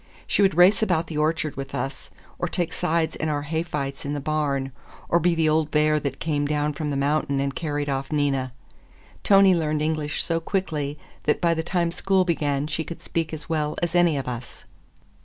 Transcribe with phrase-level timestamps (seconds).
[0.25, 2.09] She would race about the orchard with us,
[2.39, 4.71] or take sides in our hay fights in the barn,
[5.07, 8.51] or be the old bear that came down from the mountain and carried off Nina.
[9.23, 13.47] Tony learned English so quickly that by the time school began she could speak as
[13.47, 14.65] well as any of us.